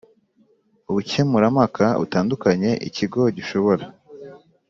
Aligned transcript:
Ubukemurampaka 0.89 1.85
butandukanye 2.01 2.71
ikigo 2.87 3.21
gishobora 3.37 3.83